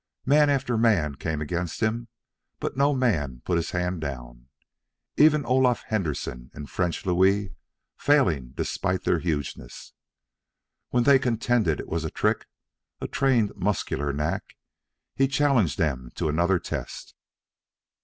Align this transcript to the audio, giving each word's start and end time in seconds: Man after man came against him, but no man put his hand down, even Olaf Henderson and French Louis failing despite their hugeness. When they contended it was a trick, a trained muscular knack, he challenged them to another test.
Man 0.25 0.49
after 0.49 0.79
man 0.79 1.13
came 1.13 1.41
against 1.41 1.79
him, 1.79 2.07
but 2.59 2.75
no 2.75 2.95
man 2.95 3.43
put 3.45 3.57
his 3.57 3.69
hand 3.69 4.01
down, 4.01 4.47
even 5.15 5.45
Olaf 5.45 5.83
Henderson 5.89 6.49
and 6.55 6.67
French 6.67 7.05
Louis 7.05 7.53
failing 7.97 8.53
despite 8.55 9.03
their 9.03 9.19
hugeness. 9.19 9.93
When 10.89 11.03
they 11.03 11.19
contended 11.19 11.79
it 11.79 11.87
was 11.87 12.03
a 12.03 12.09
trick, 12.09 12.47
a 12.99 13.07
trained 13.07 13.51
muscular 13.55 14.11
knack, 14.11 14.55
he 15.15 15.27
challenged 15.27 15.77
them 15.77 16.09
to 16.15 16.29
another 16.29 16.57
test. 16.57 17.13